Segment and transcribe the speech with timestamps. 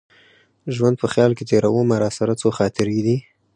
[0.75, 3.17] ژوند په خیال کي تېرومه راسره څو خاطرې دي